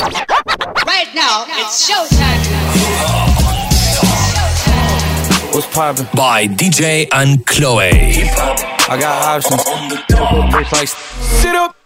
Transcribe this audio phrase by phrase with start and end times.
[0.00, 2.40] Right now, it's showtime.
[5.52, 6.06] What's poppin'?
[6.14, 7.92] By DJ Ankloe.
[8.88, 9.62] I got options.
[9.62, 11.76] Bitch, like, sit up.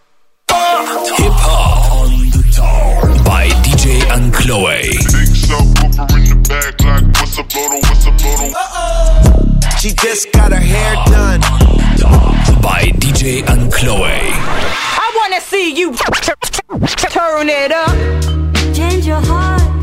[0.48, 2.05] Hip hop
[3.25, 4.83] by DJ Ankloe.
[4.83, 9.81] Big subwoofer in the back, like what's up, Lodo, what's up, Lodo?
[9.81, 11.41] She just got her hair done.
[12.62, 14.94] By DJ Ankloe.
[15.55, 17.95] See you turn it up.
[18.74, 19.73] Change your heart.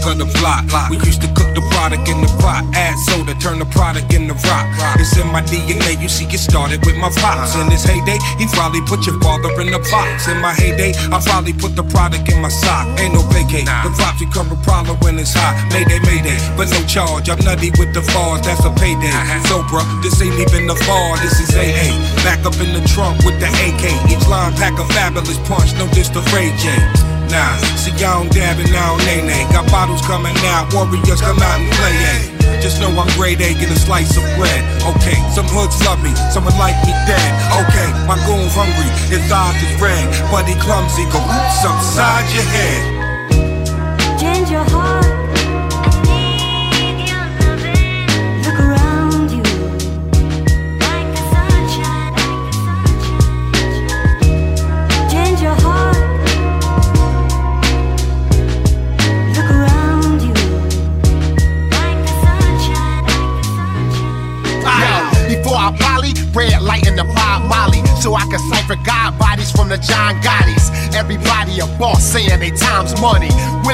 [0.00, 0.64] Product of the block.
[0.88, 4.34] We used to cook the product in the pot, add soda, turn the product into
[4.48, 4.66] rock.
[4.96, 6.00] It's in my DNA.
[6.00, 7.54] You see, it started with my pops.
[7.56, 10.28] In his heyday, he probably put your father in the box.
[10.28, 12.88] In my heyday, I probably put the product in my sock.
[13.00, 13.66] Ain't no vacate.
[13.66, 15.56] The props become a problem when it's hot.
[15.72, 17.28] Mayday, mayday, but no charge.
[17.28, 18.42] I'm nutty with the bars.
[18.42, 19.12] That's a payday.
[19.48, 21.18] So, bruh, this ain't even the bar.
[21.20, 21.92] This is AA.
[22.24, 23.84] Back up in the trunk with the AK.
[24.08, 25.74] Each line pack a fabulous punch.
[25.76, 27.11] No diss to Ray J.
[27.30, 29.44] Nah, see y'all don't dab and now nay nay.
[29.52, 31.94] Got bottles coming out, warriors come out and play.
[31.94, 32.42] Ay.
[32.62, 34.62] Just know I'm grade A, get a slice of bread.
[34.94, 37.30] Okay, some hoods love me, someone like me dead.
[37.66, 41.02] Okay, my goon hungry, his eyes is red, but clumsy.
[41.10, 43.01] Go oops upside your head.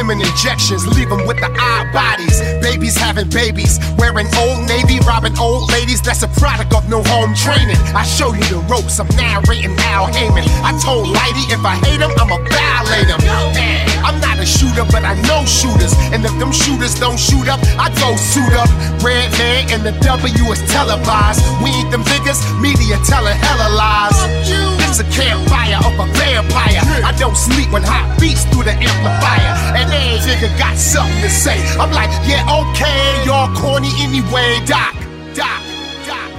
[0.08, 2.40] Women injections leave them with the odd bodies.
[2.64, 6.00] Babies having babies, wearing old navy, robbing old ladies.
[6.00, 7.76] That's a product of no home training.
[7.92, 10.48] I show you the ropes, I'm narrating Al Heyman.
[10.64, 13.20] I told Lighty if I hate him, I'ma violate him.
[14.00, 15.92] I'm not a shooter, but I know shooters.
[16.08, 18.72] And if them shooters don't shoot up, I go suit up.
[19.04, 21.44] Red man and the W is televised.
[21.60, 24.16] We ain't them niggas, media telling hella lies.
[24.88, 26.80] This a campfire of a vampire.
[27.04, 29.37] I don't sleep when hot beats through the amplifier.
[30.28, 31.56] And every nigga got something to say.
[31.78, 34.94] I'm like, yeah, okay, y'all corny anyway, Doc,
[35.34, 35.62] Doc,
[36.06, 36.30] Doc.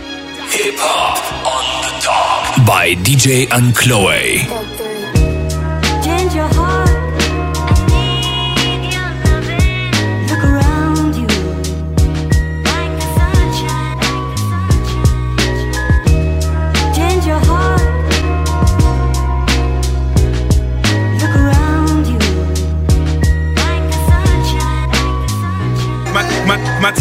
[0.51, 2.67] Hip hop on the top.
[2.67, 4.45] By DJ Ankloe.
[6.03, 6.88] Change your heart.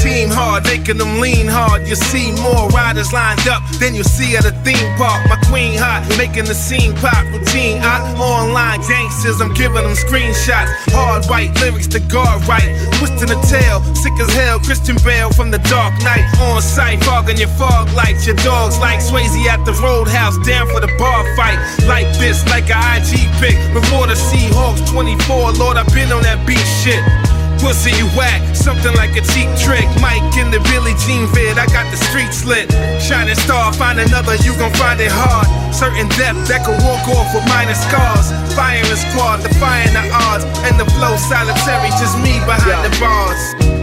[0.08, 1.84] Team hard, making them lean hard.
[1.84, 5.20] You see more riders lined up than you see at a theme park.
[5.28, 7.76] My queen hot, making the scene pop routine.
[7.84, 10.72] I online gangsters, I'm giving them screenshots.
[10.96, 12.72] Hard right lyrics to guard right.
[12.96, 14.56] Twisting the tail, sick as hell.
[14.64, 16.24] Christian Bale from the Dark Knight.
[16.40, 18.24] On site, fogging your fog lights.
[18.24, 21.60] Your dogs like Swayze at the roadhouse, down for the bar fight.
[21.84, 23.60] Like this, like a IG pick.
[23.76, 27.04] Before the Seahawks 24, Lord, I've been on that beat shit.
[27.58, 29.86] Pussy, you whack, something like a cheap trick.
[30.00, 32.70] Mike in the Billie Jean vid, I got the street slit.
[33.02, 35.46] Shining star, find another, you gon' find it hard.
[35.74, 38.30] Certain depth that could walk off with minor scars.
[38.54, 40.44] Firing squad, defying the odds.
[40.66, 43.77] And the flow solitary, just me behind the bars.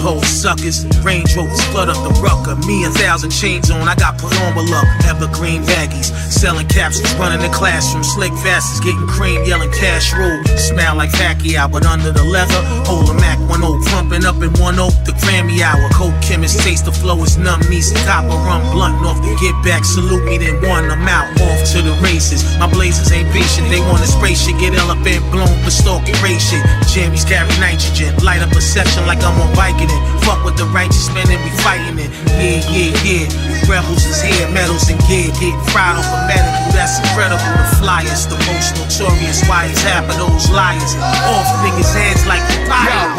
[0.00, 0.88] Pole suckers.
[1.04, 2.56] Range Rovers flood up the rucker.
[2.66, 4.80] Me a thousand chains on, I got put on below.
[5.04, 6.08] Evergreen baggies.
[6.32, 8.02] Selling capsules, running the classroom.
[8.02, 10.40] Slick fastest, getting cream, yelling cash roll.
[10.56, 12.60] Smell like Pacquiao, but under the leather.
[12.88, 14.96] Hold a Mac 1 0, pumping up in one oak.
[15.04, 15.84] The Grammy hour.
[15.92, 17.60] Coke chemist, taste the flow is numb.
[17.68, 19.84] Me some copper rum blunt off the get back.
[19.84, 20.88] Salute me, then one.
[20.90, 22.40] I'm out, off to the races.
[22.58, 24.56] My blazers ain't patient, they wanna spray shit.
[24.58, 26.64] Get elephant blown for stalking race shit.
[26.88, 28.16] Jammies carry nitrogen.
[28.24, 30.00] Light up a section like I'm on Viking it.
[30.22, 32.10] Fuck with the righteous men and we fighting it.
[32.38, 33.26] Yeah, yeah, yeah.
[33.66, 35.30] Rebels is here, medals and gear.
[35.42, 37.42] Getting fried off a medical, that's incredible.
[37.42, 39.42] The flyers, the most notorious.
[39.50, 40.94] Why is half of those liars?
[41.26, 43.09] Off niggas' heads like the fire.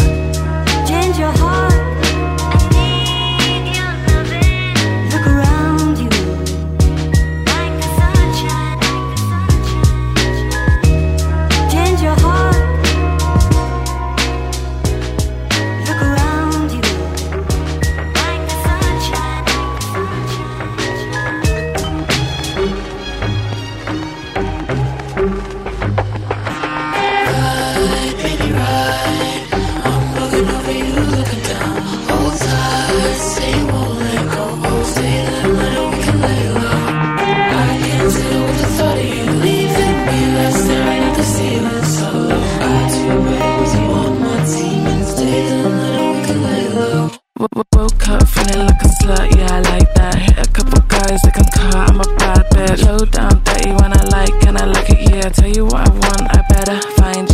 [50.01, 50.15] that.
[50.17, 52.85] Hit a couple guys that can car, I'm a bad bitch.
[52.85, 55.29] Low down, dirty when I like, and I like it, yeah.
[55.29, 57.30] Tell you what I want, I better find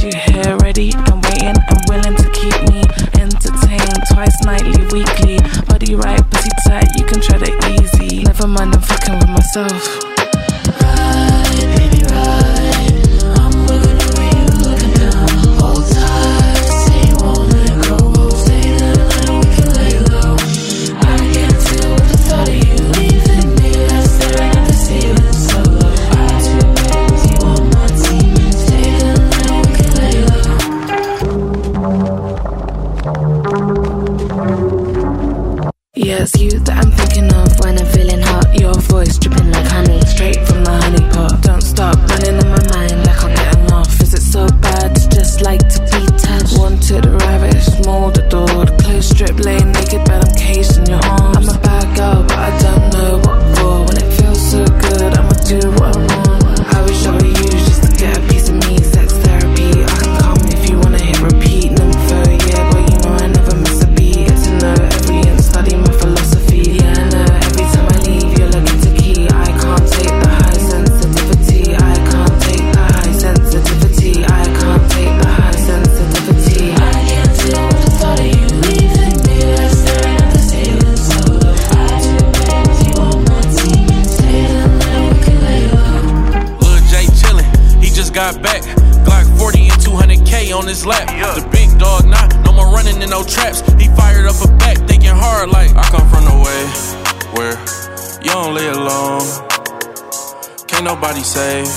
[100.87, 101.67] nobody save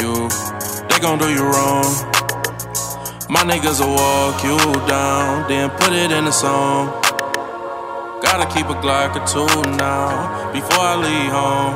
[0.00, 0.28] you,
[0.90, 1.88] they gon' do you wrong.
[3.30, 6.88] My niggas will walk you down, then put it in a song.
[8.20, 9.48] Gotta keep a Glock or two
[9.78, 11.74] now before I leave home.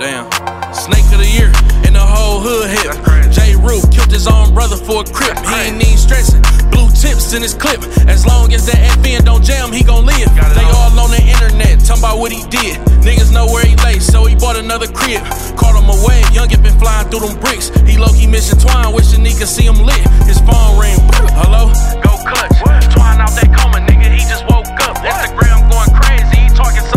[0.00, 0.24] Damn.
[0.72, 1.52] Snake of the year
[1.86, 2.96] in the whole hood hip.
[3.30, 3.54] J.
[3.56, 5.36] Roof killed his own brother for a crip.
[5.44, 6.55] He ain't even stressing.
[6.76, 7.80] Blue tips in his clip.
[8.04, 10.28] As long as that FN don't jam, he gon' live.
[10.52, 12.76] They all on the internet, talking about what he did.
[13.00, 15.24] Niggas know where he lay, so he bought another crib.
[15.56, 17.72] Caught him away, young been flying through them bricks.
[17.88, 20.04] He low key missing Twine, wishing he could see him lit.
[20.28, 21.00] His phone ring.
[21.40, 21.72] Hello?
[22.04, 22.60] Go clutch.
[22.92, 25.00] Twine out that coma, nigga, he just woke up.
[25.00, 26.95] Instagram going crazy, he talking so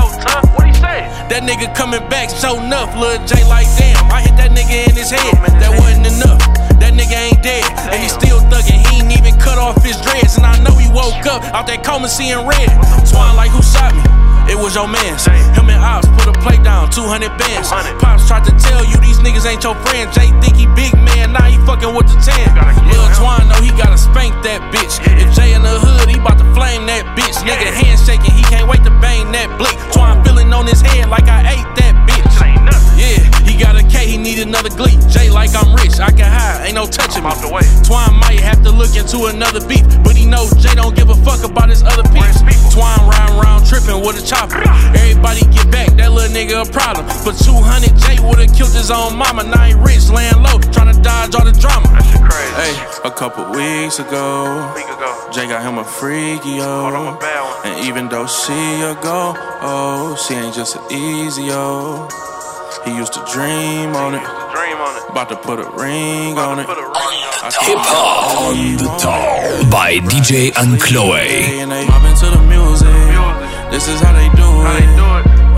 [1.40, 2.94] That nigga coming back, so enough.
[3.00, 5.40] Lil J like damn, I hit that nigga in his head.
[5.64, 6.38] That wasn't enough.
[6.84, 8.76] That nigga ain't dead, and he still thuggin'.
[8.76, 11.82] He ain't even cut off his dreads, and I know he woke up out that
[11.82, 12.68] coma seeing red.
[13.08, 14.19] Twine like who shot me?
[14.50, 15.26] It was your mans.
[15.54, 17.70] Him and Ops put a play down, 200 bands.
[18.02, 20.12] Pops tried to tell you these niggas ain't your friend.
[20.12, 22.58] Jay think he big man, now he fucking with the 10.
[22.90, 24.98] Lil Twine know he gotta spank that bitch.
[25.06, 27.38] If Jay in the hood, he bout to flame that bitch.
[27.46, 29.78] Nigga handshaking, he can't wait to bang that blick.
[29.94, 32.39] Twine feeling on his head like I ate that bitch.
[33.60, 34.98] Got a K, he need another glee.
[35.10, 37.32] Jay like I'm rich, I can hide, ain't no touching me.
[37.84, 41.16] Twine might have to look into another beef, but he knows Jay don't give a
[41.28, 42.40] fuck about his other peeps.
[42.74, 44.64] Twine round round tripping with a chopper.
[44.96, 47.06] Everybody get back, that little nigga a problem.
[47.26, 49.44] But 200, Jay would've killed his own mama.
[49.44, 51.92] Now he rich, laying low, trying to dodge all the drama.
[52.56, 52.74] Hey,
[53.04, 54.72] a couple weeks ago,
[55.34, 57.20] Jay got him a freaky yo.
[57.66, 58.54] And even though she
[58.88, 62.08] a go, oh, she ain't just an easy yo.
[62.86, 64.24] He used to dream on it.
[65.10, 66.68] About to put a ring on it.
[66.68, 70.52] Hip hop on the top by DJ
[71.60, 72.88] And they mobbing to the music.
[73.72, 75.00] This is how they do it.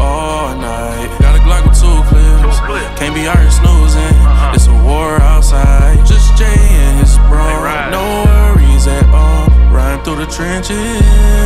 [0.02, 1.10] All night.
[1.22, 2.60] Got a Glock with two clips.
[2.98, 4.18] Can't be out here snoozing.
[4.26, 4.56] Uh-huh.
[4.56, 6.06] It's a war outside.
[6.06, 7.46] Just Jay and his bro.
[7.92, 9.48] No worries at all.
[9.70, 10.74] Riding through the trenches.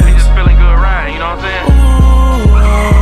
[0.07, 1.95] just feeling good riding, you know what I'm saying?
[2.65, 2.94] Damn,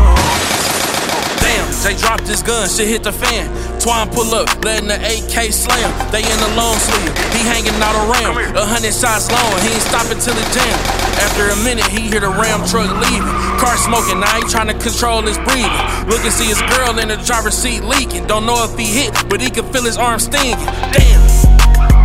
[1.84, 3.52] Jay dropped his gun, shit hit the fan.
[3.75, 5.92] Twine pull up, letting the AK slam.
[6.16, 8.40] They in the long sleeve, he hanging out around.
[8.56, 10.78] A hundred shots long, he ain't stopping till it jam.
[11.20, 13.28] After a minute, he hear the ram truck leaving.
[13.60, 15.84] Car smoking, now he trying to control his breathing.
[16.08, 18.32] Look and see his girl in the driver's seat leaking.
[18.32, 20.56] Don't know if he hit, but he can feel his arm stinging.
[20.96, 21.20] Damn,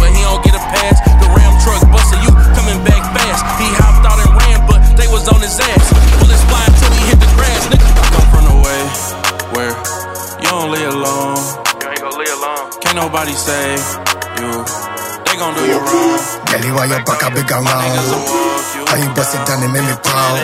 [0.03, 0.99] but he don't get a pass.
[1.23, 3.47] The ram truck busting you, coming back fast.
[3.63, 5.87] He hopped out and ran, but they was on his ass.
[6.19, 6.68] Bullets flying
[12.99, 13.79] nobody save
[14.43, 14.51] you.
[15.23, 16.19] They gon' do you wrong.
[16.51, 17.95] Girlie, why your back a big around?
[18.91, 20.43] How you bust it down and make me proud?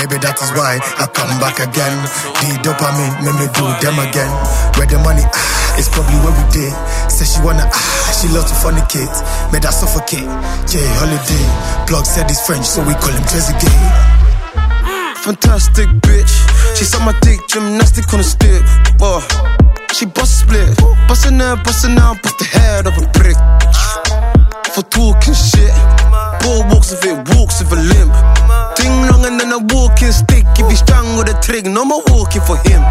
[0.00, 1.92] Maybe that is why I come back again.
[2.40, 4.32] The dopamine make me do them again.
[4.80, 6.72] Where the money, ah, it's probably where we did.
[7.12, 9.20] Say she wanna, ah, she loves to funny kids.
[9.52, 10.28] Made her suffocate.
[10.72, 11.46] Yeah, holiday.
[11.84, 13.76] Plug said he's French, so we call him Trezeguet.
[15.20, 16.32] Fantastic bitch.
[16.76, 18.64] She suck my dick, gymnastic on the stick.
[18.96, 19.20] Boy,
[19.92, 20.76] she bust split.
[21.08, 23.36] Bustin' out, bustin' out, bust the head of a brick.
[24.74, 25.72] For talking shit.
[26.70, 28.12] Walks if it walks with a limp.
[28.76, 30.44] Ding long and then a walking stick.
[30.58, 32.82] If he's strong with a trig, no more walking for him.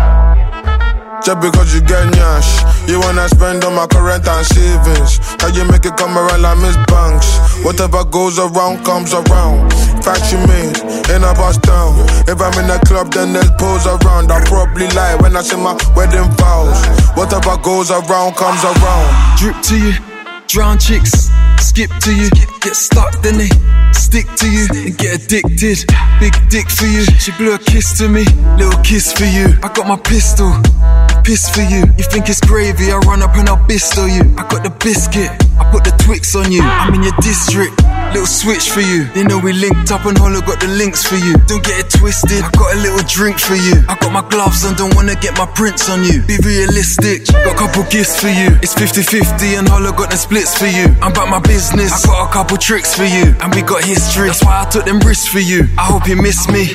[1.24, 5.20] Just because you get nyash, you wanna spend on my current and savings.
[5.42, 7.28] How you make it come around like Miss Banks?
[7.66, 9.74] Whatever goes around comes around.
[10.04, 10.78] Fact you made
[11.10, 11.96] in a bus down.
[12.28, 14.32] If I'm in a club, then there's pose around.
[14.32, 16.80] I probably lie when I say my wedding vows.
[17.18, 19.38] Whatever goes around comes around.
[19.38, 19.94] Drip to you,
[20.48, 22.30] drown chicks, skip to you,
[22.62, 23.50] get stuck, then they
[23.92, 25.84] stick to you and get addicted.
[26.20, 28.24] Big dick for you, she blew a kiss to me,
[28.58, 29.58] little kiss for you.
[29.64, 30.50] I got my pistol,
[31.28, 31.84] piss for you.
[32.00, 32.88] You think it's gravy?
[32.88, 34.24] I run up and I'll bisto you.
[34.40, 35.28] I got the biscuit,
[35.60, 36.64] I put the Twix on you.
[36.64, 37.76] I'm in your district.
[38.16, 39.04] Little switch for you.
[39.12, 41.36] They know we linked up and Hollow got the links for you.
[41.52, 42.40] Don't get it twisted.
[42.40, 43.84] I got a little drink for you.
[43.92, 46.24] I got my gloves on, don't wanna get my prints on you.
[46.24, 47.28] Be realistic.
[47.28, 48.56] Got a couple gifts for you.
[48.64, 50.88] It's 50-50 and Hollow got the splits for you.
[51.04, 51.92] I'm about my business.
[51.92, 53.36] I got a couple tricks for you.
[53.44, 54.32] And we got history.
[54.32, 55.68] That's why I took them risks for you.
[55.78, 56.72] I hope you miss me.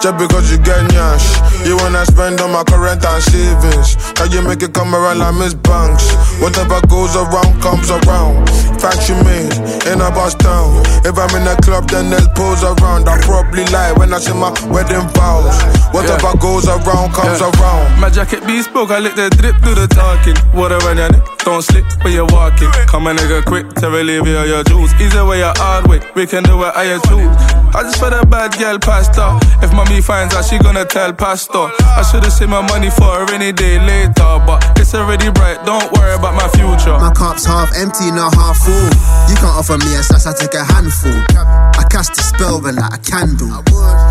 [0.00, 4.00] Just because you get nyash, you wanna spend on my current and savings.
[4.16, 6.08] How you make it come around like Miss Banks?
[6.40, 8.48] Whatever goes around comes around.
[8.80, 9.52] Fact you made
[9.92, 10.80] in a bus town.
[11.04, 13.12] If I'm in the club, then there's pose around.
[13.12, 15.52] I probably lie when I say my wedding vows.
[15.92, 18.00] Whatever goes around comes around.
[18.00, 20.36] My jacket bespoke, I lick the drip, do the talking.
[20.56, 21.12] Whatever, yeah,
[21.44, 22.72] don't slip when you're walking.
[22.88, 24.94] Come a nigga quick to relieve you your jewels.
[24.96, 27.36] Easy way or hard way, we can do it how you choose.
[27.76, 29.36] I just for the bad girl pastor.
[29.60, 31.66] If mommy finds out, she gonna tell pastor.
[31.82, 35.64] I should've saved my money for a rainy day later, but it's already bright.
[35.66, 36.94] Don't worry about my future.
[36.98, 38.90] My cup's half empty, not half full.
[39.26, 41.18] You can't offer me a slice, I take a handful.
[41.34, 43.48] I cast a spell, then like a candle.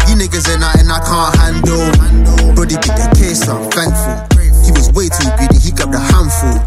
[0.08, 2.54] You niggas ain't nothing I can't handle.
[2.56, 4.28] Brody beat the case, I'm thankful.
[4.66, 6.60] He was way too greedy, he grabbed a handful.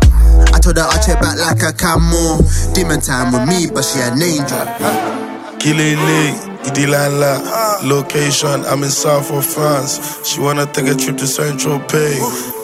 [0.55, 2.41] I told her I'll check back like a camel.
[2.73, 5.22] Demon time with me, but she an angel.
[5.63, 6.35] Kilele,
[6.67, 7.39] Idilala,
[7.85, 10.19] location, I'm in South of France.
[10.27, 12.19] She wanna take a trip to Central Pay.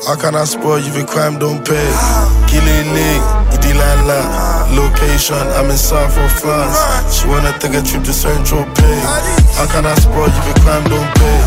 [0.05, 1.91] How can I spoil you if crime don't pay?
[2.51, 3.21] Kilele,
[3.55, 7.15] Idilala, location, I'm in South of France.
[7.15, 9.01] She wanna take a trip to Central Pay.
[9.55, 11.38] How can I spoil you if crime don't pay?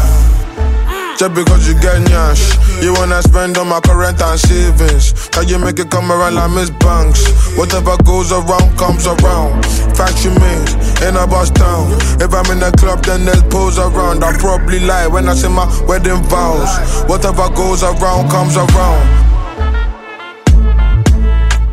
[1.22, 5.30] Just because you get nyash, you wanna spend on my current and savings.
[5.36, 7.22] How you make it come around like Miss Banks?
[7.56, 9.64] Whatever goes around comes around.
[9.96, 10.70] Fact you made
[11.06, 11.94] in a bus town.
[12.18, 14.24] If I'm in the club, then there's pose around.
[14.24, 16.74] I probably lie when I say my wedding vows.
[17.08, 19.06] Whatever goes around comes around.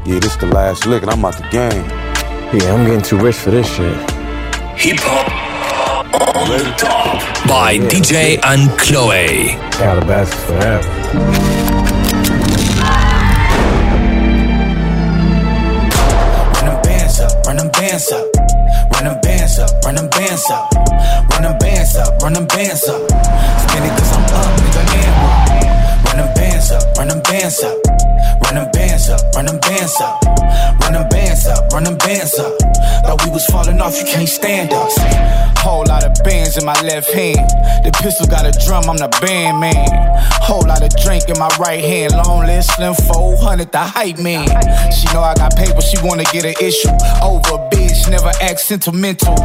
[0.04, 1.88] Yeah, this the last lick and I'm out the game.
[2.52, 3.96] Yeah, I'm getting too rich for this shit.
[4.76, 5.47] Hip hop
[6.14, 9.48] on the top by DJ Ankloe.
[9.78, 10.88] Yeah, the best forever.
[16.54, 18.26] Run them bands up, run them bands up.
[18.92, 20.72] Run them bands up, run them bands up.
[21.30, 23.00] Run them bands up, run them bands up.
[23.08, 25.38] Spin it cause I'm up, nigga, and what?
[25.38, 25.47] Run them
[26.58, 27.76] bands up, run them bands up.
[28.42, 30.22] Run them bands up, run them bands up.
[30.80, 32.52] Run them bands up, run them bands up.
[33.04, 34.96] Thought we was falling off, you can't stand us.
[35.58, 37.38] Whole lot of bands in my left hand.
[37.84, 39.86] The pistol got a drum, I'm the band man.
[40.42, 42.14] Whole lot of drink in my right hand.
[42.16, 44.48] Long list, slim 400, the hype man.
[44.90, 46.90] She know I got paper, she wanna get an issue.
[47.22, 49.36] Over a bitch, never act sentimental.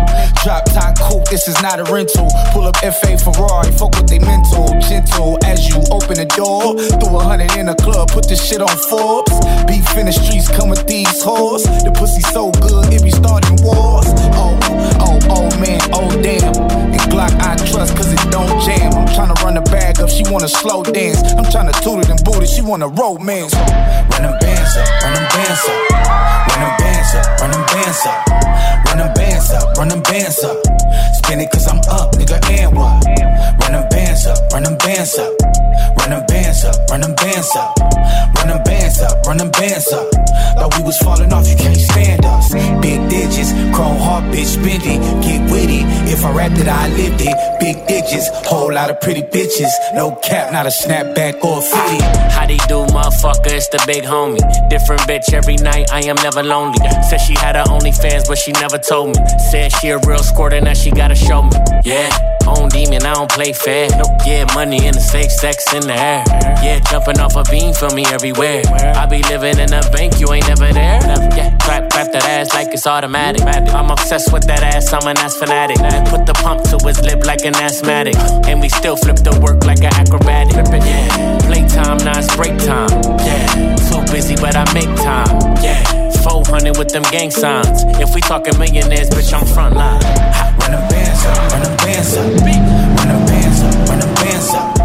[0.44, 2.28] Drop top coupe, this is not a rental.
[2.54, 4.72] Pull up FA Ferrari, fuck with they mental.
[4.80, 6.80] Gentle as you open the door,
[7.14, 9.38] 100 in the club, put this shit on Forbes.
[9.70, 11.64] Beef in the streets, come with these hoes.
[11.86, 14.10] The pussy so good, it be starting wars.
[14.34, 14.58] Oh,
[14.98, 16.50] oh, oh man, oh damn.
[16.90, 18.94] And Glock I trust, cause it don't jam.
[18.98, 21.22] I'm tryna run the bag up, she wanna slow dance.
[21.38, 23.54] I'm tryna tutor toot it she wanna romance.
[23.54, 25.90] Run them bands up, run them bands up,
[26.50, 26.83] run them bands up
[27.42, 28.28] run them bands up.
[28.86, 30.58] Run them bands up, run them bands up.
[31.16, 33.04] Spin it cause I'm up, nigga, and what?
[33.62, 35.32] Run them bands up, run them bands up.
[35.98, 37.78] Run them bands up, run them bands up.
[38.36, 40.08] Run them bands up, run them bands up.
[40.60, 42.52] Thought we was falling off, you can't stand us.
[42.82, 45.00] Big digits, chrome heart, bitch, bendy.
[45.26, 45.82] Get witty,
[46.12, 47.36] if I rapped it, I lived it.
[47.60, 49.72] Big digits, whole lot of pretty bitches.
[49.96, 52.04] No cap, not a snapback or a fitty.
[52.36, 53.52] How they do, motherfucker?
[53.56, 54.44] It's the big homie.
[54.70, 55.92] Different bitch every night.
[55.92, 56.78] I am never lonely.
[57.10, 59.24] Said she had her OnlyFans, but she never told me.
[59.52, 61.52] Said she a real squirt and that she gotta show me.
[61.84, 62.10] Yeah,
[62.48, 63.90] own demon, I don't play fair.
[63.90, 64.08] Nope.
[64.26, 66.24] Yeah, money in the safe, sex in the air.
[66.64, 68.64] Yeah, jumping off a beam for me everywhere.
[68.96, 71.00] I be living in a bank, you ain't never there.
[71.36, 73.42] Yeah, clap, clap that ass like it's automatic.
[73.44, 75.78] I'm obsessed with that ass, I'm an ass fanatic.
[76.10, 78.16] Put the pump to his lip like an asthmatic.
[78.48, 80.43] And we still flip the work like an acrobatic.
[86.94, 87.82] Them gang signs.
[87.98, 90.00] If we talking millionaires, bitch, I'm front line.
[90.62, 92.30] Run them bands up, run them bands up.
[92.30, 94.78] Run them bands up, run them bands up.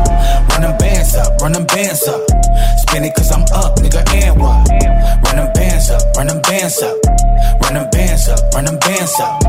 [0.48, 2.20] Run them bands up, run them bands up.
[2.80, 4.64] Spin it cause I'm up, nigga, and what?
[5.28, 6.96] Run them bands up, run them bands up.
[7.60, 9.44] Run them bands up, run them bands up.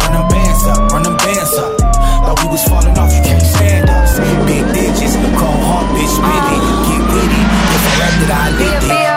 [0.00, 1.76] Run them bands up, run them bands up.
[2.24, 4.16] Thought we was falling off, you can't stand us.
[4.48, 6.60] Big digits, chrome heart, bitch, it.
[6.88, 7.46] Get it.
[7.76, 9.07] If I rap it, I live it.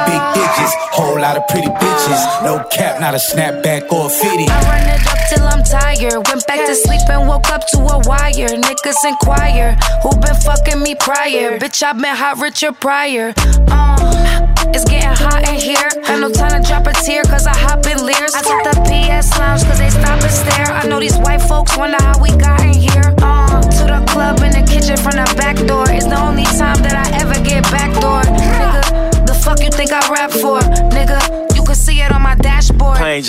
[1.22, 2.44] Lot of pretty bitches.
[2.44, 4.50] No cap, not a snapback or a fitty.
[4.50, 6.28] I run it up till I'm tired.
[6.28, 8.50] Went back to sleep and woke up to a wire.
[8.50, 11.60] Niggas inquire who been fucking me prior.
[11.60, 13.36] Bitch, I been hot Richard Pryor.
[13.38, 15.90] Uh, it's getting hot in here.
[16.04, 18.34] Had no time to drop a tear cause I hop in Lears.
[18.34, 20.74] I took the PS lounge cause they stop and stare.
[20.74, 22.30] I know these white folks wonder how we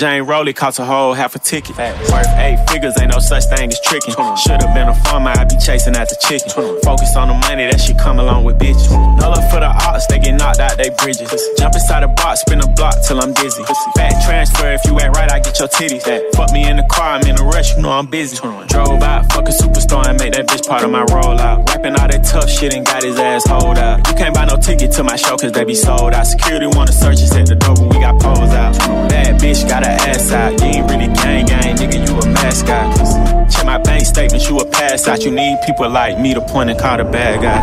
[0.03, 1.77] Jane Rolly cost a whole half a ticket.
[1.77, 4.13] Worth eight figures, ain't no such thing as tricking.
[4.35, 6.49] Should've been a farmer, I'd be chasing after chicken.
[6.83, 8.91] Focus on the money, that shit come along with bitches.
[8.91, 11.31] No love for the arts, they get knocked out they bridges.
[11.57, 13.63] Jump inside a box, spin a block till I'm dizzy.
[13.95, 16.03] Fat transfer, if you act right, I get your titties.
[16.35, 18.35] Fuck me in the car, I'm in a rush, you know I'm busy.
[18.67, 21.65] Drove out, fuck a superstar and make that bitch part of my rollout.
[21.69, 24.05] Rapping all that tough shit and got his ass hold up.
[24.05, 26.27] You can't buy no ticket to my show cause they be sold out.
[26.27, 28.75] Security wanna search us at the door when we got poles out.
[29.07, 30.59] Bad bitch got her ass out.
[30.59, 33.51] You ain't really gang gang, nigga, you a mascot.
[33.51, 35.23] Check my bank statements, you a pass out.
[35.23, 37.61] You need people like me to point and call the bad guy.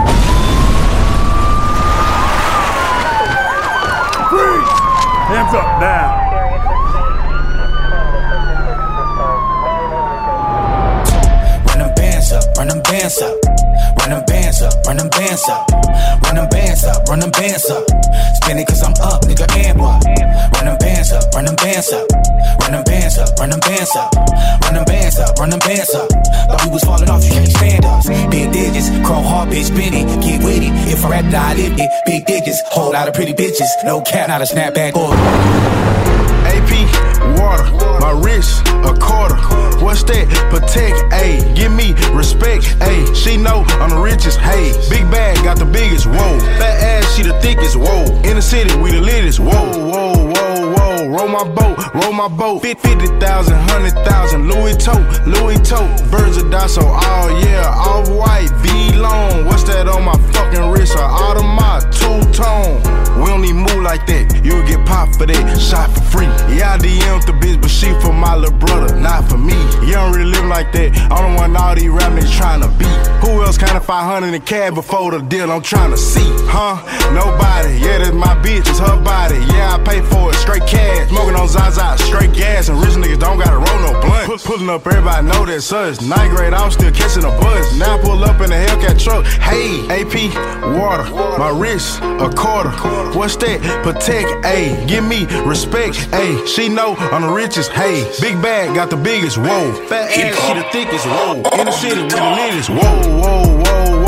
[4.28, 4.78] Freeze!
[5.28, 6.29] Hands up now.
[13.00, 13.34] Bands up.
[13.98, 15.70] Run them bands up, run them bands up.
[16.22, 17.84] Run them bands up, run them bands up.
[18.36, 20.04] Spin it cause I'm up, nigga, and what?
[20.54, 22.06] Run them bands up, run them bands up.
[22.60, 24.14] Run them bands up, run them bands up.
[24.62, 26.08] Run them bands up, run them bands up.
[26.10, 28.06] Thought we was falling off, you can't stand us.
[28.30, 30.04] Big digits, chrome heart, bitch, Benny.
[30.20, 30.72] Get with it.
[30.92, 31.90] If I rap, I live it.
[32.04, 33.70] Big digits, whole lot of pretty bitches.
[33.84, 36.09] No cap, not a snapback or.
[36.50, 36.72] AP,
[37.38, 37.64] water,
[38.00, 39.36] my wrist, a quarter.
[39.84, 40.28] What's that?
[40.50, 41.54] Protect, ayy.
[41.56, 43.14] Give me respect, ayy.
[43.14, 44.72] She know I'm the richest, hey.
[44.90, 46.38] Big bag, got the biggest, whoa.
[46.58, 48.04] Fat ass, she the thickest, whoa.
[48.24, 51.08] In the city, we the latest, whoa, whoa, whoa, whoa.
[51.08, 52.62] Roll my boat, roll my boat.
[52.62, 54.48] Fit 50,000, 100,000.
[54.48, 55.90] Louis tote, Louis tote.
[56.10, 57.66] Birds of oh yeah.
[57.66, 59.46] Off white, V long.
[59.46, 60.94] What's that on my fucking wrist?
[60.94, 62.78] A Audemars, two tone.
[63.20, 64.44] We don't need move like that.
[64.44, 66.30] You'll get popped for that, shot for free.
[66.54, 69.58] Yeah, I DM'd the bitch, but she for my little brother, not for me.
[69.86, 70.96] You don't really live like that.
[71.10, 72.88] I'm the one all these rap niggas trying to be.
[73.24, 75.50] Who else counted 500 in cab before the deal?
[75.50, 76.80] I'm trying to see, huh?
[77.12, 77.78] Nobody.
[77.78, 79.36] Yeah, that's my bitch, it's her body.
[79.52, 81.08] Yeah, I pay for it, straight cash.
[81.08, 82.68] Smoking on Zaza, straight gas.
[82.68, 84.26] And rich niggas don't gotta roll no blunt.
[84.26, 86.00] Pull- Pulling up, everybody know that sus.
[86.02, 87.76] Ninth grade, I'm still catching a bus.
[87.78, 89.24] Now I pull up in a Hellcat truck.
[89.26, 90.14] Hey, AP,
[90.76, 91.04] water,
[91.38, 92.70] my wrist, a quarter.
[93.16, 93.60] What's that?
[93.82, 94.86] Protect, ayy.
[94.88, 96.46] Give me respect, ayy.
[96.46, 98.10] She know I'm the richest, hey.
[98.20, 99.72] Big bag, got the biggest, whoa.
[99.88, 101.34] Fat ass, she the thickest, whoa.
[101.58, 103.99] In the city, we the latest, whoa, whoa, whoa, whoa.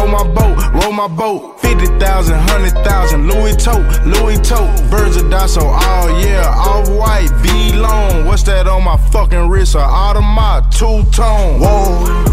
[0.00, 1.60] Roll my boat, roll my boat.
[1.60, 3.28] 50,000, 100,000.
[3.28, 4.90] Louis tote, Louis tote.
[4.90, 6.48] Birds of Dasso, oh yeah.
[6.56, 8.24] Off white, V long.
[8.24, 9.74] What's that on my fucking wrist?
[9.74, 12.29] A Audemars, two tone, whoa.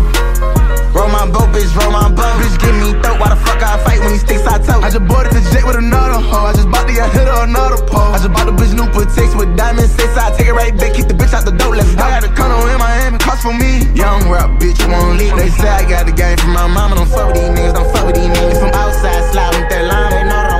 [0.98, 2.26] Roll my boat, bitch, roll my boat.
[2.42, 3.22] Bitch, give me throat.
[3.22, 4.82] Why the fuck I fight when he sticks I toe?
[4.82, 6.50] I just boarded the jet with another hoe.
[6.50, 8.10] I just bought the I hit her another pole.
[8.10, 9.94] I just bought the bitch new protects with diamonds.
[9.94, 11.78] Say I take it right back, keep the bitch out the door.
[11.78, 12.02] Let's go.
[12.02, 13.86] I got the condo in Miami, cost for me.
[13.94, 15.38] Young rap, bitch, won't leave.
[15.38, 16.98] They say I got the game from my mama.
[16.98, 18.58] Don't fuck with these niggas, don't fuck with these niggas.
[18.58, 20.10] I'm outside, slide with that line.
[20.18, 20.57] They know that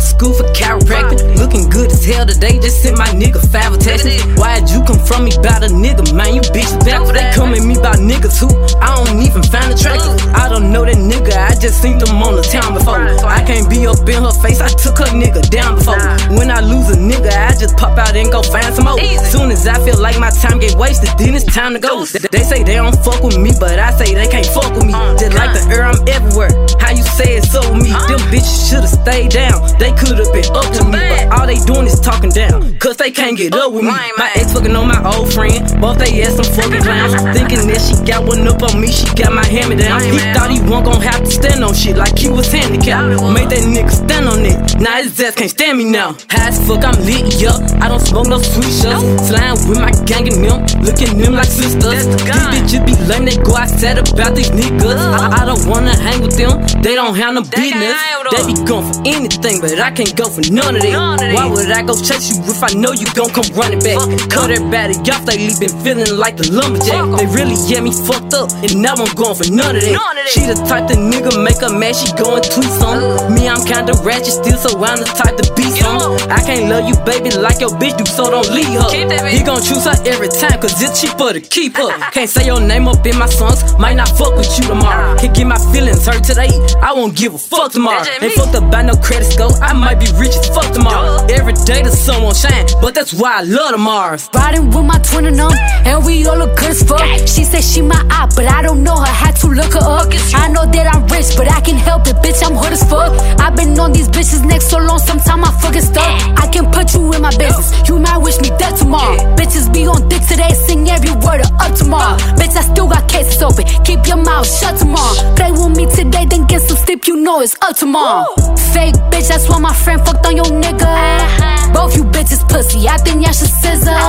[0.00, 1.20] to school for chiropractic.
[1.36, 2.58] Looking good as hell today.
[2.58, 4.24] Just sent my nigga five attachments.
[4.40, 6.34] Why'd you come from me about a nigga, man?
[6.34, 7.04] You bitch back.
[7.12, 8.48] They come at me about niggas who
[8.80, 10.16] I don't even find attractive.
[10.34, 11.36] I don't know that nigga.
[11.36, 13.00] I just seen them on the town before.
[13.28, 14.60] I can't be up in her face.
[14.60, 16.00] I took her nigga down before.
[16.36, 18.98] When I lose a nigga, I just pop out and go find some more.
[19.28, 22.04] Soon as I feel like my time get wasted, then it's time to go.
[22.04, 24.94] They say they don't fuck with me, but I say they can't fuck with me.
[25.20, 26.50] Just like the air, I'm everywhere.
[26.80, 27.90] How you say it so me?
[28.08, 29.60] Them bitches should've stayed down.
[29.78, 32.76] They could've been up to me, but all they doing is talking down.
[32.78, 33.90] Cause they can't get up with me.
[33.90, 35.60] My ex fucking on my old friend.
[35.80, 37.14] Both they ass some fucking clowns.
[37.36, 40.02] Thinking that she got one up on me, she got my hand me down.
[40.02, 43.22] He thought he wasn't gon' have to stand on shit like he was handicapped.
[43.34, 44.56] Made that nigga stand on it.
[44.80, 46.16] Now his ass can't stand me now.
[46.30, 47.60] High as fuck, I'm lit, yup.
[47.80, 49.28] I don't smoke no sweet shots.
[49.28, 52.06] Slime with my gang and them, looking them like sisters.
[52.06, 54.96] These bitches be lame, they go outside about these niggas.
[54.96, 57.96] I, I don't wanna hang with them, they don't have no business.
[58.30, 61.32] They be going for anything, but I can't go for none of that.
[61.34, 63.96] Why would I go chase you if I know you gon' come running back?
[64.28, 67.16] Cut everybody off, they been feeling like the lumberjack.
[67.16, 70.28] They really get me fucked up, and now I'm going for none of that.
[70.28, 73.00] She the type the nigga make her mad, she going tweet some.
[73.00, 73.30] Uh.
[73.32, 76.16] Me, I'm kinda ratchet still, so I'm the type to be some.
[76.30, 79.28] I can't love you, baby, like your bitch do, so don't leave her.
[79.28, 81.90] He gon' choose her every time, cause it's cheaper to keep her.
[82.10, 85.16] Can't say your name up in my songs, might not fuck with you tomorrow.
[85.18, 88.04] Can't get my feelings hurt today, I won't give a fuck tomorrow.
[88.20, 91.24] Ain't fucked up by no credit score, I might be rich as fuck tomorrow.
[91.30, 94.28] Every day the sun won't shine, but that's why I love the Mars.
[94.34, 95.52] Riding with my twin and them,
[95.86, 97.00] and we all look good as fuck.
[97.26, 99.06] She said she my op, but I don't know her.
[99.20, 100.08] Had to look her up.
[100.34, 102.42] I know that I'm rich, but I can help it, bitch.
[102.44, 103.12] I'm hood as fuck.
[103.40, 106.10] I've been on these bitches neck so long, sometimes I fucking stuck.
[106.38, 107.70] I can put you in my business.
[107.88, 109.16] You might wish me dead tomorrow.
[109.36, 112.16] Bitches be on dick today, sing every word of up tomorrow.
[112.38, 113.64] Bitch, I still got cases open.
[113.84, 115.14] Keep your mouth shut tomorrow.
[115.36, 117.06] Play with me today, then get some sleep.
[117.06, 118.34] You know it's up tomorrow.
[118.72, 121.50] Fake bitch, that's why my friend fucked on your nigga.
[121.72, 122.88] Both you bitches pussy.
[122.88, 124.00] I think y'all should scissor.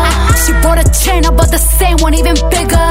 [0.43, 2.87] She bought a chain, up, but the same one even bigger.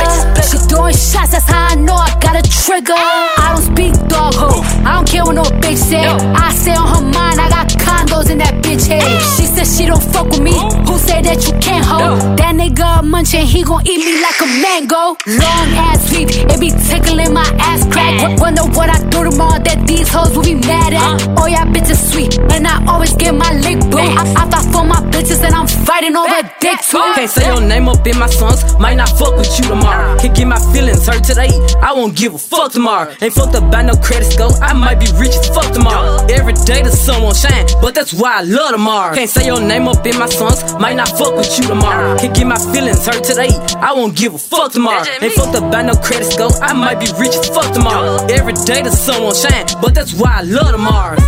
[0.48, 2.94] She throwing shots, that's how I know I got a trigger.
[2.96, 4.62] I don't speak dog ho.
[4.86, 6.04] I don't care what no bitch say.
[6.04, 9.02] I say on her mind, I got condos in that bitch head.
[9.36, 10.52] She said she don't fuck with me.
[10.86, 12.38] Who say that you can't hold?
[12.38, 15.16] That nigga munchin', he gon' eat me like a mango.
[15.26, 18.38] Long ass sweep, it be tickling my ass crack.
[18.40, 21.38] Wonder what I do tomorrow that these hoes will be mad at.
[21.38, 24.10] Oh yeah, bitches sweet, and I always get my lick boo.
[24.16, 26.98] I, I thought for my bitches and I'm fighting over dick too.
[27.14, 30.18] Can't say your name up in my songs, might not fuck with you tomorrow.
[30.18, 33.14] Can get my feelings hurt today, I won't give a fuck tomorrow.
[33.20, 36.24] Ain't fucked up by no credit score, I might be rich as fuck tomorrow.
[36.30, 39.14] Every day the sun won't shine, but that's why I love tomorrow.
[39.14, 42.16] Can't say your name up in my songs, might not fuck with you tomorrow.
[42.18, 45.04] Can't get my feelings hurt today, I won't give a fuck tomorrow.
[45.20, 48.26] Ain't fucked up by no credit score, I might be rich as fuck tomorrow.
[48.30, 51.18] Every day the sun won't shine, but that's why I love tomorrow.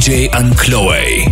[0.00, 1.28] DJ Ankloe.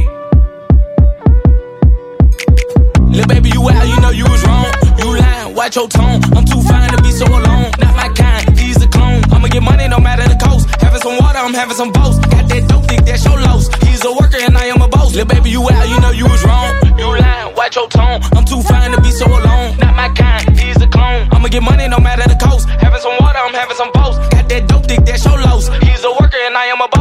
[3.09, 4.68] Lil' baby, you out, you know you was wrong.
[4.98, 6.20] You lying, watch your tone.
[6.37, 7.72] I'm too fine to be so alone.
[7.81, 9.24] Not my kind, he's a clone.
[9.33, 10.68] I'ma get money no matter the cost.
[10.83, 12.20] Having some water, I'm having some boast.
[12.28, 13.72] Got that dope dick, that's your loss.
[13.88, 15.14] He's a worker and I am a boss.
[15.14, 16.68] Lil' baby, you out, you know you was wrong.
[16.98, 18.20] You lying, watch your tone.
[18.37, 19.78] I'm too fine to be so alone.
[19.81, 21.26] Not my kind, he's a clone.
[21.33, 22.68] I'ma get money no matter the cost.
[22.68, 24.20] Having some water, I'm having some boast.
[24.28, 25.72] Got that dope dick, that's your loss.
[25.88, 26.97] He's a worker and I am a boss.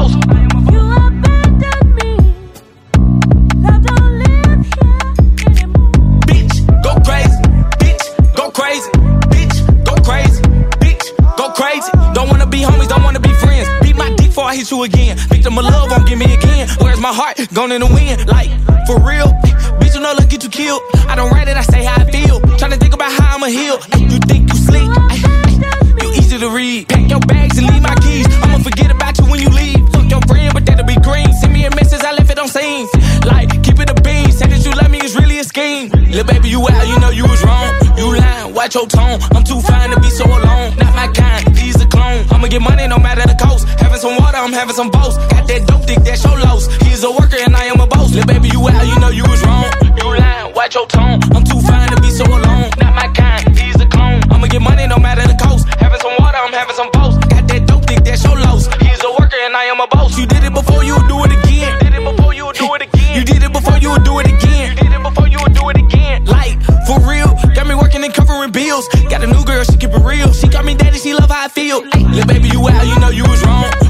[14.58, 15.18] Hit you again.
[15.30, 16.68] Victim of love won't give me again.
[16.82, 17.38] Where's my heart?
[17.54, 18.28] Gone in the wind.
[18.28, 18.50] Like,
[18.88, 19.30] for real.
[19.78, 20.82] Bitch, you know, look, get you killed.
[21.06, 22.42] I don't write it, I say how I feel.
[22.58, 23.78] Tryna think about how I'ma heal.
[24.02, 26.90] You think you ay, You easy to read.
[26.90, 28.26] Pack your bags and leave my keys.
[28.42, 29.82] I'ma forget about you when you leave.
[29.94, 31.32] Fuck your friend, but that'll be green.
[31.34, 32.88] Send me a message, I left it on scene.
[33.26, 34.32] Like, keep it a bean.
[34.32, 35.90] Say that you love me, it's really a scheme.
[35.90, 37.70] Lil' baby, you out, you know you was wrong.
[37.96, 39.20] You lying, watch your tone.
[39.38, 40.74] I'm too fine to be so alone.
[40.82, 42.26] Not my kind, he's a clone.
[42.32, 43.68] I'ma get money no matter the cost.
[43.98, 45.18] Having some water, I'm having some boast.
[45.34, 46.70] Got that dope dick, that's your loss.
[46.86, 48.14] He's a worker and I am a boss.
[48.14, 49.66] Lil' baby, you out, you know you was wrong.
[49.98, 51.18] You lying, watch your tone.
[51.34, 52.70] I'm too fine to be so alone.
[52.78, 54.22] Not my kind, he's a clone.
[54.30, 55.66] I'ma get money no matter the cost.
[55.82, 57.26] Having some water, I'm having some boast.
[57.26, 58.70] Got that dope dick, that's your loss.
[58.86, 60.14] He's a worker and I am a boss.
[60.14, 61.74] You did it before, you would do it again.
[61.82, 63.18] Did it before, you would do it again.
[63.18, 64.78] You did it before, you would do it again.
[64.78, 66.22] You did it before, you would do it again.
[66.30, 68.86] Like, for real, got me working and covering bills.
[69.10, 70.30] Got a new girl, she keep it real.
[70.38, 71.82] She got me daddy, she love how I feel.
[72.14, 73.87] Lil' baby, you out, you know you was wrong.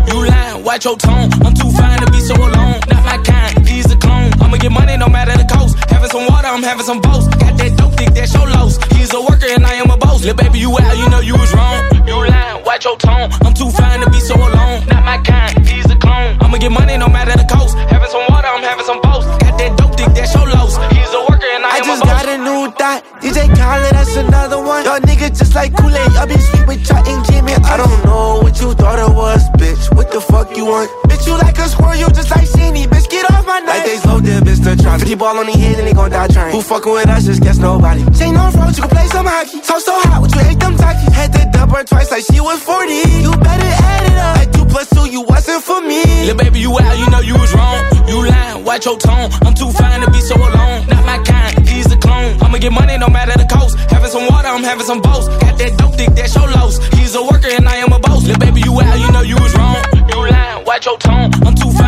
[0.78, 1.34] Watch your tone.
[1.42, 2.78] I'm too fine to be so alone.
[2.86, 4.30] Not my kind, he's a clone.
[4.40, 5.74] I'ma get money no matter the cost.
[5.90, 7.32] Having some water, I'm having some boast.
[7.32, 8.78] Got that dope dick, that's your loss.
[8.94, 10.24] He's a worker and I am a boss.
[10.24, 11.82] Lil' baby, you out, you know you was wrong.
[12.06, 13.32] You lying, watch your tone.
[13.42, 14.86] I'm too fine to be so alone.
[14.86, 16.38] Not my kind, he's a clone.
[16.42, 17.76] I'ma get money no matter the cost.
[17.90, 19.47] Having some water, I'm having some boast.
[19.58, 20.78] Got that dope dick, that's your loss.
[20.94, 23.02] He's a worker and I, I just a got a new thought.
[23.26, 24.86] DJ Khaled, that's another one.
[24.86, 26.14] Y'all niggas just like Kool-Aid.
[26.14, 27.54] Y'all been sweet with y'all and Jimmy.
[27.66, 29.90] I don't know what you thought it was, bitch.
[29.98, 30.92] What the fuck you want?
[31.10, 32.86] Bitch, you like a squirrel, you just like Sheenie.
[32.86, 33.82] Bitch, get off my neck.
[33.82, 35.00] Like they slow dip, bitch, the trying.
[35.00, 36.54] 50 ball on the head and they gon' die trying.
[36.54, 38.06] Who fucking with us, just guess nobody.
[38.14, 39.58] Chain on road, you can play some hockey.
[39.66, 41.10] So, so hot, would you hate them talkies?
[41.18, 42.94] Had to dub her twice like she was 40.
[43.26, 44.36] You better add it up.
[44.38, 46.06] Like two plus two, you wasn't for me.
[46.30, 47.97] Lil' baby, you out, you know you was wrong.
[48.08, 49.30] You lying, watch your tone.
[49.46, 50.88] I'm too fine to be so alone.
[50.88, 52.42] Not my kind, he's a clone.
[52.42, 53.78] I'ma get money no matter the cost.
[53.92, 55.30] Having some water, I'm having some boast.
[55.42, 56.78] Got that dope dick, that's your loss.
[56.96, 58.24] He's a worker and I am a boss.
[58.24, 59.84] Little baby, you out, you know you was wrong.
[60.10, 61.32] You lying, watch your tone.
[61.46, 61.87] I'm too fine